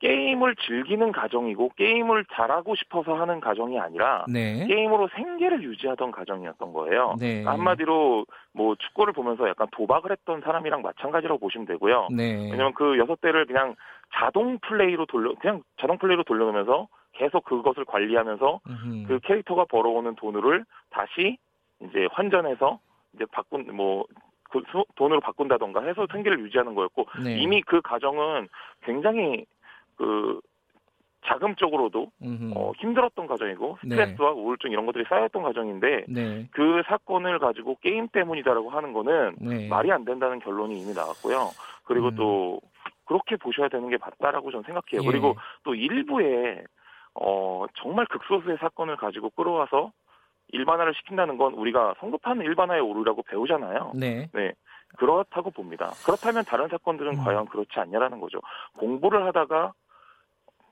게임을 0.00 0.54
즐기는 0.56 1.10
가정이고 1.10 1.72
게임을 1.76 2.24
잘하고 2.32 2.76
싶어서 2.76 3.14
하는 3.14 3.40
가정이 3.40 3.78
아니라 3.80 4.24
네. 4.32 4.66
게임으로 4.66 5.08
생계를 5.14 5.62
유지하던 5.62 6.12
가정이었던 6.12 6.72
거예요. 6.72 7.16
네. 7.18 7.42
그러니까 7.42 7.52
한마디로 7.52 8.26
뭐 8.52 8.74
축구를 8.76 9.12
보면서 9.12 9.48
약간 9.48 9.66
도박을 9.72 10.12
했던 10.12 10.40
사람이랑 10.40 10.82
마찬가지라고 10.82 11.40
보시면 11.40 11.66
되고요. 11.66 12.08
네. 12.12 12.48
왜냐면 12.50 12.74
그 12.74 12.96
여섯 12.98 13.20
대를 13.20 13.46
그냥 13.46 13.74
자동 14.14 14.58
플레이로 14.58 15.06
돌려 15.06 15.34
그냥 15.40 15.62
자동 15.80 15.98
플레이로 15.98 16.22
돌려놓으면서 16.22 16.86
계속 17.12 17.44
그것을 17.44 17.84
관리하면서 17.84 18.60
음흠. 18.68 19.08
그 19.08 19.18
캐릭터가 19.24 19.64
벌어오는 19.64 20.14
돈을 20.14 20.64
다시 20.90 21.38
이제 21.80 22.06
환전해서 22.12 22.78
이제 23.14 23.24
바꾼 23.32 23.66
뭐그 23.74 24.62
돈으로 24.94 25.20
바꾼다던가 25.20 25.82
해서 25.82 26.06
생계를 26.12 26.38
유지하는 26.40 26.76
거였고 26.76 27.06
네. 27.24 27.38
이미 27.38 27.62
그 27.62 27.80
가정은 27.80 28.48
굉장히 28.82 29.44
그 29.98 30.40
자금적으로도 31.26 32.10
음흠. 32.22 32.52
어, 32.56 32.72
힘들었던 32.78 33.26
가정이고 33.26 33.78
네. 33.84 33.96
스트레스와 33.96 34.32
우울증 34.32 34.70
이런 34.70 34.86
것들이 34.86 35.04
쌓였던 35.08 35.42
가정인데 35.42 36.04
네. 36.08 36.48
그 36.52 36.82
사건을 36.86 37.38
가지고 37.38 37.76
게임 37.82 38.08
때문이다라고 38.08 38.70
하는 38.70 38.92
거는 38.92 39.36
네. 39.40 39.68
말이 39.68 39.92
안 39.92 40.04
된다는 40.04 40.38
결론이 40.38 40.80
이미 40.80 40.94
나왔고요. 40.94 41.50
그리고 41.84 42.08
음. 42.08 42.16
또 42.16 42.60
그렇게 43.04 43.36
보셔야 43.36 43.68
되는 43.68 43.88
게 43.90 43.98
맞다라고 43.98 44.50
저는 44.50 44.64
생각해요. 44.64 45.02
예. 45.02 45.06
그리고 45.06 45.36
또 45.64 45.74
일부에 45.74 46.64
어 47.14 47.66
정말 47.74 48.06
극소수의 48.06 48.58
사건을 48.58 48.96
가지고 48.96 49.30
끌어와서 49.30 49.92
일반화를 50.50 50.94
시킨다는 50.94 51.36
건 51.36 51.52
우리가 51.54 51.94
성급한 52.00 52.40
일반화에 52.40 52.78
오르라고 52.78 53.22
배우잖아요. 53.22 53.92
네. 53.94 54.28
네. 54.32 54.52
그렇다고 54.96 55.50
봅니다. 55.50 55.90
그렇다면 56.06 56.44
다른 56.44 56.68
사건들은 56.68 57.18
음. 57.18 57.24
과연 57.24 57.46
그렇지 57.46 57.72
않냐라는 57.74 58.20
거죠. 58.20 58.40
공부를 58.78 59.26
하다가 59.26 59.72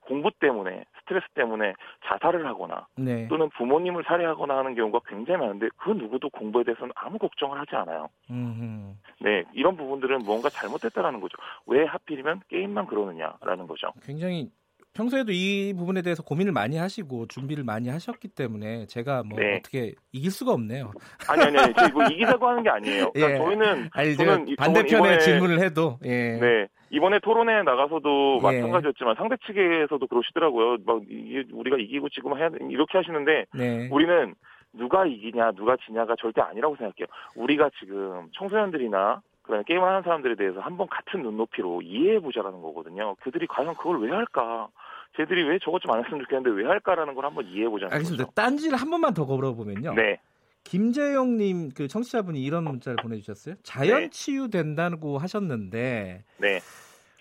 공부 0.07 0.31
때문에 0.41 0.85
스트레스 1.01 1.27
때문에 1.35 1.75
자살을 2.07 2.47
하거나 2.47 2.87
네. 2.97 3.27
또는 3.29 3.49
부모님을 3.57 4.05
살해하거나 4.07 4.57
하는 4.59 4.75
경우가 4.75 5.01
굉장히 5.09 5.41
많은데 5.41 5.69
그 5.77 5.91
누구도 5.91 6.31
공부에 6.31 6.65
대해서는 6.65 6.93
아무 6.97 7.19
걱정을 7.19 7.59
하지 7.59 7.75
않아요. 7.77 8.09
음흠. 8.31 8.95
네, 9.21 9.45
이런 9.53 9.77
부분들은 9.77 10.19
무언가 10.19 10.49
잘못됐다라는 10.49 11.21
거죠. 11.21 11.37
왜 11.67 11.85
하필이면 11.85 12.41
게임만 12.49 12.87
그러느냐라는 12.87 13.67
거죠. 13.67 13.93
굉장히 14.03 14.51
평소에도 14.95 15.31
이 15.31 15.75
부분에 15.77 16.01
대해서 16.01 16.23
고민을 16.23 16.53
많이 16.53 16.79
하시고 16.79 17.27
준비를 17.27 17.65
많이 17.65 17.91
하셨기 17.91 18.29
때문에 18.29 18.87
제가 18.87 19.25
뭐 19.25 19.39
네. 19.39 19.57
어떻게 19.59 19.93
이길 20.13 20.31
수가 20.31 20.53
없네요. 20.53 20.91
아니 21.29 21.43
아니 21.43 21.59
아니, 21.59 21.75
저 21.75 21.87
이거 21.87 22.03
이기자고 22.07 22.49
하는 22.49 22.63
게 22.63 22.71
아니에요. 22.71 23.13
그러니까 23.13 23.35
예. 23.35 23.39
저희는 23.45 23.89
아니 23.93 24.17
저는 24.17 24.47
이번에- 24.47 25.21
질문을 25.21 25.59
해도 25.61 25.99
예. 26.05 26.39
네 26.41 26.67
이번에 26.91 27.19
토론회 27.21 27.63
나가서도 27.63 28.39
예. 28.39 28.43
마찬가지였지만 28.43 29.17
상대 29.17 29.37
측에서도 29.47 30.07
그러시더라고요. 30.07 30.77
막 30.87 31.03
이게 31.09 31.45
우리가 31.53 31.77
이기고 31.79 32.09
지금 32.11 32.37
해야 32.39 32.49
돼 32.49 32.59
이렇게 32.71 32.99
하시는데 32.99 33.47
네. 33.55 33.89
우리는 33.91 34.35
누가 34.73 35.07
이기냐 35.07 35.53
누가 35.53 35.77
지냐가 35.85 36.15
절대 36.19 36.41
아니라고 36.43 36.77
생각해요. 36.77 37.07
우리가 37.35 37.71
지금 37.79 38.29
청소년들이나 38.33 39.21
그다음에 39.43 39.65
게임을 39.67 39.87
하는 39.87 40.03
사람들에 40.03 40.35
대해서 40.35 40.61
한번 40.61 40.87
같은 40.89 41.23
눈높이로 41.23 41.83
이해해 41.83 42.19
보자라는 42.21 42.61
거거든요. 42.63 43.15
그들이 43.23 43.47
과연 43.47 43.75
그걸 43.75 44.01
왜 44.01 44.11
할까? 44.11 44.69
쟤들이 45.17 45.45
왜 45.45 45.59
저것 45.63 45.81
좀 45.81 45.95
안 45.95 46.05
했으면 46.05 46.21
좋겠는데 46.25 46.51
왜 46.63 46.67
할까라는 46.69 47.15
걸 47.15 47.25
한번 47.25 47.47
이해해 47.47 47.69
보자는 47.69 47.93
알겠습니다. 47.95 48.25
거죠. 48.25 48.35
딴지를 48.35 48.77
한 48.77 48.91
번만 48.91 49.15
더 49.15 49.25
걸어보면요. 49.25 49.95
네, 49.95 50.19
김재영님 50.67 51.71
그 51.71 51.87
청취자분이 51.87 52.43
이런 52.43 52.65
문자를 52.65 52.97
보내주셨어요. 52.97 53.55
자연 53.63 54.01
네. 54.03 54.11
치유 54.11 54.51
된다고 54.51 55.17
하셨는데 55.19 56.25
네, 56.39 56.61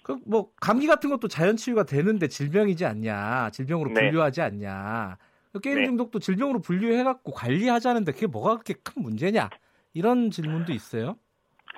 그 0.03 0.17
뭐 0.25 0.49
감기 0.59 0.87
같은 0.87 1.09
것도 1.11 1.27
자연 1.27 1.55
치유가 1.55 1.83
되는데 1.83 2.27
질병이지 2.27 2.85
않냐, 2.85 3.51
질병으로 3.51 3.93
네. 3.93 4.01
분류하지 4.01 4.41
않냐. 4.41 5.17
그 5.53 5.59
게임 5.59 5.79
네. 5.79 5.85
중독도 5.85 6.19
질병으로 6.19 6.59
분류해갖고 6.59 7.31
관리하자는데 7.31 8.11
그게 8.13 8.27
뭐가 8.27 8.55
그렇게 8.55 8.73
큰 8.83 9.03
문제냐? 9.03 9.49
이런 9.93 10.31
질문도 10.31 10.73
있어요. 10.73 11.15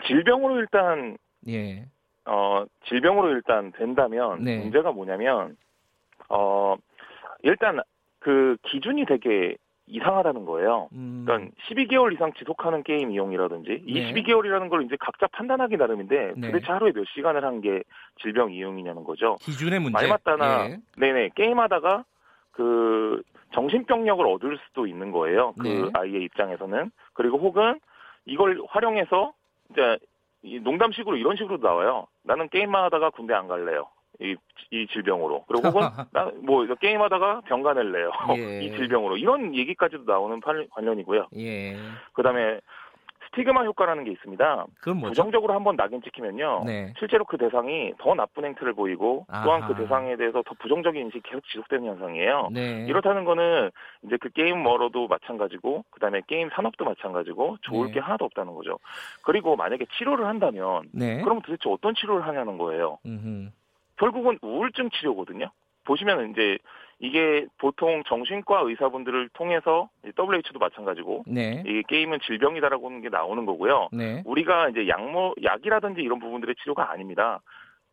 질병으로 0.08 0.60
일단 0.60 1.18
예, 1.50 1.86
어 2.26 2.66
질병으로 2.88 3.30
일단 3.32 3.74
된다면 3.74 4.42
네. 4.42 4.60
문제가 4.60 4.92
뭐냐면 4.92 5.58
어 6.30 6.76
일단 7.44 7.82
그 8.20 8.58
기준이 8.64 9.06
되게 9.06 9.58
이상하다는 9.88 10.46
거예요. 10.46 10.90
음, 10.92 11.24
그러니까 11.26 11.52
12개월 11.70 12.14
이상 12.14 12.34
지속하는 12.34 12.84
게임 12.84 13.12
이용이라든지 13.12 13.84
이 13.86 13.94
네. 13.94 14.14
12개월이라는 14.14 14.70
걸 14.70 14.84
이제 14.84 14.98
각자 15.00 15.28
판단하기 15.28 15.78
나름인데 15.78 16.34
네. 16.36 16.52
도대체 16.52 16.66
하루에 16.72 16.92
몇 16.92 17.06
시간을 17.16 17.44
한 17.44 17.58
게 17.62 17.82
질병 18.22 18.52
이용이냐는 18.52 19.04
거죠. 19.04 19.36
기준의 19.42 19.80
문제. 19.80 19.94
말 19.94 20.10
맞다나 20.10 20.70
예. 20.70 20.78
네네 20.98 21.30
게임하다가 21.36 22.04
그 22.52 23.24
정신병력을 23.54 24.24
얻을 24.28 24.60
수도 24.68 24.86
있는 24.86 25.12
거예요. 25.12 25.54
그 25.60 25.68
네. 25.68 25.90
아이의 25.94 26.24
입장에서는 26.26 26.92
그리고 27.14 27.38
혹은 27.40 27.80
이걸 28.26 28.62
활용해서 28.68 29.34
이제 29.72 29.98
이 30.44 30.60
농담식으로 30.60 31.16
이런 31.18 31.36
식으로 31.36 31.58
나와요. 31.58 32.06
나는 32.24 32.48
게임만 32.50 32.84
하다가 32.84 33.10
군대 33.12 33.34
안 33.34 33.48
갈래요. 33.48 33.88
이, 34.20 34.36
이 34.72 34.88
질병으로. 34.88 35.44
그리고 35.48 35.68
혹은 35.70 35.82
나뭐 36.14 36.66
게임하다가 36.80 37.42
병가 37.42 37.74
낼래요. 37.74 38.12
예. 38.38 38.62
이 38.64 38.76
질병으로. 38.76 39.18
이런 39.18 39.56
얘기까지도 39.56 40.04
나오는 40.12 40.40
판- 40.42 40.68
관련이고요. 40.70 41.28
예, 41.38 41.76
그다음에 42.14 42.60
스티그마 43.30 43.66
효과라는 43.66 44.06
게 44.06 44.12
있습니다. 44.12 44.66
그건 44.80 44.98
뭐죠? 45.00 45.10
부정적으로 45.12 45.54
한번 45.54 45.76
낙인 45.76 46.02
찍히면요. 46.02 46.64
네. 46.66 46.94
실제로 46.98 47.26
그 47.26 47.38
대상이 47.38 47.92
더 48.00 48.16
나쁜 48.16 48.46
행태를 48.46 48.74
보이고 48.74 49.26
또한 49.44 49.62
아하. 49.62 49.68
그 49.68 49.76
대상에 49.76 50.16
대해서 50.16 50.42
더 50.44 50.56
부정적인 50.58 51.00
인식이 51.04 51.22
계속 51.30 51.44
지속되는 51.50 51.86
현상이에요. 51.88 52.48
네. 52.54 52.86
이렇다는 52.88 53.26
거는 53.26 53.70
이제 54.06 54.16
그 54.22 54.30
게임 54.30 54.64
머러도 54.64 55.08
마찬가지고 55.10 55.84
그다음에 55.92 56.22
게임 56.26 56.50
산업도 56.52 56.86
마찬가지고 56.86 57.58
좋을 57.64 57.88
네. 57.88 57.94
게 57.96 58.00
하나도 58.00 58.24
없다는 58.26 58.56
거죠. 58.56 58.80
그리고 59.24 59.58
만약에 59.58 59.86
치료를 59.98 60.26
한다면 60.26 60.84
네. 60.94 61.22
그럼 61.22 61.42
도대체 61.42 61.70
어떤 61.70 61.94
치료를 61.96 62.26
하냐는 62.26 62.58
거예요. 62.58 62.98
음흠. 63.06 63.50
결국은 63.98 64.38
우울증 64.42 64.90
치료거든요. 64.92 65.52
보시면 65.86 66.32
이제 66.32 66.58
이게 67.00 67.46
보통 67.60 68.04
정신과 68.08 68.62
의사분들을 68.62 69.30
통해서 69.34 69.90
WH도 70.04 70.60
마찬가지고 70.60 71.24
네. 71.28 71.64
이 71.66 71.84
게임은 71.88 72.20
질병이다라고 72.26 72.88
하는 72.88 73.02
게 73.02 73.10
나오는 73.10 73.46
거고요. 73.46 73.90
네. 73.92 74.24
우리가 74.26 74.70
이제 74.70 74.88
약모 74.88 75.36
약이라든지 75.44 76.02
이런 76.02 76.20
부분들의 76.20 76.56
치료가 76.56 76.92
아닙니다. 76.92 77.40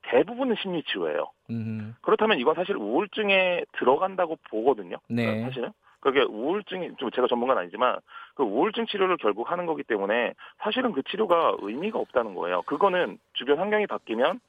대부분은 0.03 0.57
심리 0.61 0.83
치료예요. 0.85 1.31
음. 1.51 1.95
그렇다면 2.03 2.39
이건 2.39 2.55
사실 2.55 2.77
우울증에 2.77 3.65
들어간다고 3.79 4.39
보거든요. 4.51 4.97
네. 5.09 5.43
사실은. 5.43 5.73
그게 6.01 6.21
우울증이 6.21 6.97
좀 6.99 7.11
제가 7.11 7.27
전문가는 7.29 7.63
아니지만 7.63 7.97
그 8.35 8.43
우울증 8.43 8.85
치료를 8.85 9.17
결국 9.17 9.51
하는 9.51 9.65
거기 9.65 9.83
때문에 9.83 10.35
사실은 10.59 10.93
그 10.93 11.03
치료가 11.05 11.57
의미가 11.61 11.99
없다는 11.99 12.35
거예요. 12.35 12.61
그거는 12.63 13.19
주변 13.33 13.59
환경이 13.59 13.87
바뀌면 13.87 14.41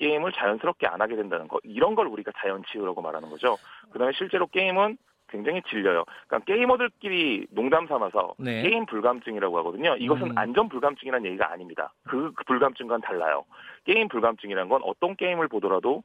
게임을 0.00 0.32
자연스럽게 0.32 0.86
안 0.86 1.00
하게 1.00 1.14
된다는 1.14 1.46
거 1.46 1.60
이런 1.62 1.94
걸 1.94 2.06
우리가 2.06 2.32
자연 2.38 2.64
치유라고 2.64 3.02
말하는 3.02 3.28
거죠. 3.28 3.58
그다음에 3.92 4.12
실제로 4.16 4.46
게임은 4.46 4.96
굉장히 5.28 5.62
질려요. 5.68 6.04
그러니까 6.26 6.52
게이머들끼리 6.52 7.46
농담 7.50 7.86
삼아서 7.86 8.34
네. 8.38 8.62
게임 8.62 8.86
불감증이라고 8.86 9.58
하거든요. 9.58 9.94
이것은 9.96 10.30
음. 10.30 10.38
안전 10.38 10.68
불감증이라는 10.68 11.24
얘기가 11.26 11.52
아닙니다. 11.52 11.92
그, 12.08 12.32
그 12.34 12.44
불감증과는 12.44 13.02
달라요. 13.02 13.44
게임 13.84 14.08
불감증이란 14.08 14.68
건 14.68 14.80
어떤 14.84 15.14
게임을 15.14 15.46
보더라도 15.48 16.02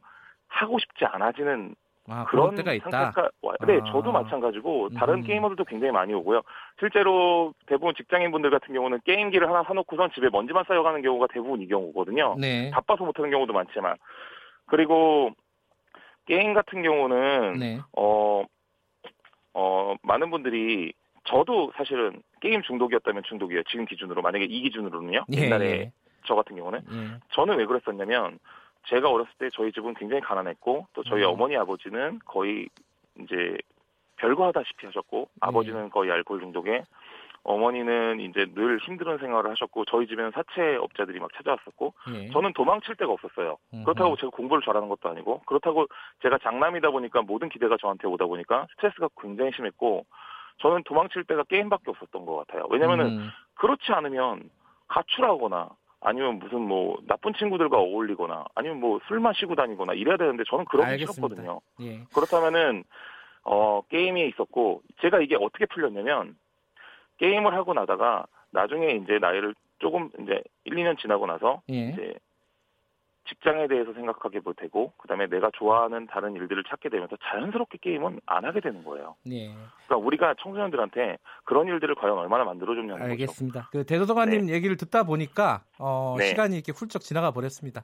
하고 0.47 0.77
싶지 0.77 1.05
않아지는 1.05 1.75
아, 2.07 2.25
그런 2.25 2.55
때가 2.55 2.73
있다. 2.73 3.11
상태가. 3.11 3.29
네, 3.65 3.79
아. 3.81 3.91
저도 3.91 4.11
마찬가지고 4.11 4.89
다른 4.89 5.15
음. 5.15 5.23
게이머들도 5.23 5.63
굉장히 5.65 5.91
많이 5.91 6.13
오고요. 6.13 6.41
실제로 6.79 7.53
대부분 7.65 7.95
직장인분들 7.95 8.51
같은 8.51 8.73
경우는 8.73 8.99
게임기를 9.05 9.47
하나 9.47 9.63
사놓고선 9.63 10.11
집에 10.13 10.29
먼지만 10.31 10.63
쌓여가는 10.67 11.01
경우가 11.01 11.27
대부분 11.33 11.61
이 11.61 11.67
경우거든요. 11.67 12.35
네. 12.39 12.69
바빠서 12.71 13.05
못하는 13.05 13.31
경우도 13.31 13.53
많지만 13.53 13.95
그리고 14.67 15.31
게임 16.25 16.53
같은 16.53 16.83
경우는 16.83 17.53
네. 17.59 17.79
어, 17.97 18.43
어, 19.53 19.95
많은 20.03 20.29
분들이 20.29 20.93
저도 21.23 21.71
사실은 21.75 22.21
게임 22.39 22.61
중독이었다면 22.61 23.23
중독이에요. 23.23 23.63
지금 23.63 23.85
기준으로 23.85 24.21
만약에 24.21 24.45
이 24.45 24.61
기준으로는요. 24.61 25.25
예, 25.33 25.41
옛날에 25.41 25.65
예. 25.65 25.91
저 26.25 26.35
같은 26.35 26.55
경우는 26.55 26.81
예. 26.91 27.19
저는 27.31 27.57
왜 27.57 27.65
그랬었냐면 27.65 28.37
제가 28.87 29.09
어렸을 29.09 29.31
때 29.37 29.49
저희 29.53 29.71
집은 29.71 29.93
굉장히 29.95 30.21
가난했고 30.21 30.87
또 30.93 31.03
저희 31.03 31.23
음. 31.23 31.29
어머니 31.29 31.57
아버지는 31.57 32.19
거의 32.25 32.67
이제 33.19 33.57
별거 34.17 34.47
하다시피 34.47 34.85
하셨고 34.85 35.19
네. 35.19 35.37
아버지는 35.41 35.89
거의 35.89 36.11
알코올 36.11 36.39
중독에 36.39 36.83
어머니는 37.43 38.19
이제 38.21 38.45
늘 38.55 38.79
힘든 38.79 39.17
생활을 39.19 39.51
하셨고 39.51 39.85
저희 39.85 40.07
집에는 40.07 40.31
사채 40.31 40.77
업자들이 40.77 41.19
막 41.19 41.31
찾아왔었고 41.35 41.93
예. 42.15 42.29
저는 42.29 42.53
도망칠 42.53 42.95
데가 42.95 43.11
없었어요. 43.11 43.57
음흠. 43.71 43.83
그렇다고 43.83 44.15
제가 44.15 44.31
공부를 44.31 44.63
잘하는 44.65 44.89
것도 44.89 45.09
아니고 45.09 45.41
그렇다고 45.45 45.85
제가 46.23 46.39
장남이다 46.39 46.89
보니까 46.89 47.21
모든 47.21 47.49
기대가 47.49 47.77
저한테 47.79 48.07
오다 48.07 48.25
보니까 48.25 48.65
스트레스가 48.71 49.09
굉장히 49.21 49.51
심했고 49.55 50.05
저는 50.57 50.83
도망칠 50.85 51.23
데가 51.25 51.43
게임밖에 51.43 51.91
없었던 51.91 52.25
것 52.25 52.35
같아요. 52.37 52.65
왜냐면은 52.71 53.19
음. 53.19 53.29
그렇지 53.55 53.91
않으면 53.91 54.49
가출하거나 54.87 55.69
아니면 56.01 56.39
무슨 56.39 56.61
뭐 56.61 56.97
나쁜 57.07 57.33
친구들과 57.33 57.77
어울리거나 57.77 58.45
아니면 58.55 58.79
뭐 58.79 58.99
술 59.07 59.19
마시고 59.19 59.55
다니거나 59.55 59.93
이래야 59.93 60.17
되는데 60.17 60.43
저는 60.49 60.65
그런 60.65 60.87
게. 60.97 60.97
싫었거든요. 61.05 61.61
예. 61.81 62.03
그렇다면은 62.13 62.83
어 63.43 63.81
게임이 63.89 64.27
있었고 64.29 64.81
제가 65.01 65.19
이게 65.21 65.35
어떻게 65.35 65.65
풀렸냐면 65.67 66.35
게임을 67.17 67.53
하고 67.53 67.73
나다가 67.73 68.25
나중에 68.51 68.91
이제 68.91 69.19
나이를 69.19 69.55
조금 69.79 70.09
이제 70.21 70.41
1, 70.65 70.73
2년 70.75 70.97
지나고 70.99 71.25
나서 71.27 71.61
예. 71.69 71.89
이제 71.89 72.13
직장에 73.27 73.67
대해서 73.67 73.93
생각하게 73.93 74.41
되고 74.57 74.93
그다음에 74.97 75.27
내가 75.27 75.49
좋아하는 75.53 76.07
다른 76.07 76.35
일들을 76.35 76.63
찾게 76.69 76.89
되면서 76.89 77.17
자연스럽게 77.23 77.79
게임은 77.81 78.19
안 78.25 78.45
하게 78.45 78.61
되는 78.61 78.83
거예요. 78.83 79.15
예. 79.31 79.47
그러니까 79.85 79.97
우리가 79.97 80.35
청소년들한테 80.41 81.17
그런 81.43 81.67
일들을 81.67 81.95
과연 81.95 82.17
얼마나 82.17 82.43
만들어 82.43 82.75
줬냐는 82.75 82.99
거죠. 82.99 83.11
알겠습니다. 83.11 83.69
그 83.71 83.85
대도서관님 83.85 84.49
얘기를 84.49 84.77
듣다 84.77 85.03
보니까 85.03 85.63
어, 85.79 86.15
네. 86.17 86.25
시간이 86.25 86.55
이렇게 86.55 86.71
훌쩍 86.71 86.99
지나가 86.99 87.31
버렸습니다. 87.31 87.83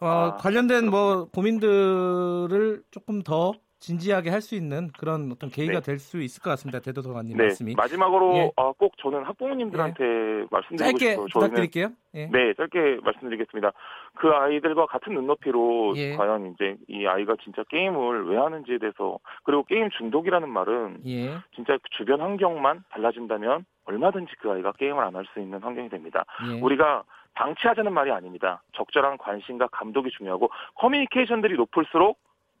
어, 0.00 0.06
아, 0.06 0.36
관련된 0.36 0.90
뭐 0.90 1.28
고민들을 1.30 2.82
조금 2.90 3.22
더 3.22 3.52
진지하게 3.82 4.30
할 4.30 4.40
수 4.42 4.54
있는 4.54 4.90
그런 4.98 5.30
어떤 5.32 5.50
계기가 5.50 5.80
네. 5.80 5.86
될수 5.92 6.20
있을 6.22 6.40
것 6.42 6.50
같습니다. 6.50 6.78
대도서관님 6.80 7.36
네, 7.36 7.44
말씀이 7.44 7.74
마지막으로 7.76 8.36
예. 8.36 8.50
아, 8.56 8.72
꼭 8.78 8.96
저는 8.98 9.24
학부모님들한테 9.24 10.04
말씀드리고 10.50 10.98
짧게 10.98 11.10
싶어요. 11.10 11.26
부탁드릴게요. 11.32 11.88
예. 12.14 12.26
네, 12.26 12.54
짧게 12.54 13.00
말씀드리겠습니다. 13.02 13.72
그 14.14 14.28
아이들과 14.30 14.86
같은 14.86 15.14
눈높이로 15.14 15.94
예. 15.96 16.16
과연 16.16 16.52
이제 16.54 16.76
이 16.88 17.06
아이가 17.06 17.34
진짜 17.42 17.62
게임을 17.70 18.28
왜 18.28 18.36
하는지에 18.36 18.78
대해서 18.78 19.18
그리고 19.44 19.64
게임 19.64 19.90
중독이라는 19.90 20.48
말은 20.48 20.98
예. 21.06 21.38
진짜 21.54 21.74
그 21.74 21.88
주변 21.96 22.20
환경만 22.20 22.84
달라진다면 22.90 23.64
얼마든지 23.84 24.32
그 24.40 24.50
아이가 24.50 24.72
게임을 24.72 25.02
안 25.02 25.16
할 25.16 25.24
수 25.32 25.40
있는 25.40 25.58
환경이 25.60 25.88
됩니다. 25.88 26.24
예. 26.48 26.60
우리가 26.60 27.04
방치하자는 27.34 27.92
말이 27.92 28.10
아닙니다. 28.10 28.62
적절한 28.74 29.18
관심과 29.18 29.68
감독이 29.68 30.10
중요하고 30.10 30.50
커뮤니케이션들이 30.76 31.54
높을수록 31.56 32.18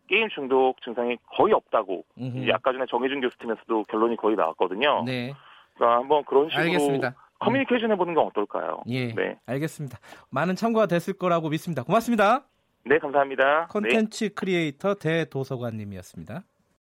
게임 0.08 0.28
중독 0.28 0.80
증상이 0.82 1.16
거의 1.36 1.52
없다고 1.54 2.04
음흠. 2.18 2.50
아까 2.52 2.72
전에 2.72 2.84
정혜준 2.88 3.20
교수팀에서도 3.20 3.82
결론이 3.84 4.16
거의 4.16 4.36
나왔거든요. 4.36 5.04
네. 5.04 5.32
그러니까 5.74 5.98
한번 5.98 6.24
그런 6.24 6.48
식으로 6.48 6.64
알겠습니다. 6.64 7.14
커뮤니케이션 7.38 7.90
해보는 7.90 8.14
건 8.14 8.26
어떨까요? 8.26 8.82
예. 8.88 9.12
네. 9.14 9.36
알겠습니다. 9.46 9.98
많은 10.30 10.54
참고가 10.54 10.86
됐을 10.86 11.14
거라고 11.14 11.48
믿습니다. 11.48 11.82
고맙습니다. 11.82 12.44
네, 12.84 12.98
감사합니다. 12.98 13.60
네. 13.60 13.66
콘텐츠 13.68 14.34
크리에이터 14.34 14.94
대도서관님이었습니다. 14.94 16.42